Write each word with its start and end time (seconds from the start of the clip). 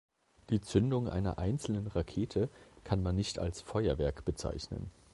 Die 0.49 0.59
Zündung 0.61 1.07
einer 1.07 1.37
einzelnen 1.37 1.85
Rakete 1.85 2.49
kann 2.83 3.03
man 3.03 3.15
nicht 3.15 3.37
als 3.37 3.61
Feuerwerk 3.61 4.25
bezeichnen. 4.25 4.89